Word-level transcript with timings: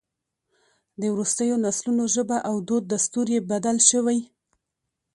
د 0.99 1.01
وروستیو 1.13 1.61
نسلونو 1.65 2.03
ژبه 2.15 2.37
او 2.49 2.55
دود 2.67 2.83
دستور 2.93 3.27
یې 3.35 3.39
بدل 3.51 3.77
شوی. 3.89 4.19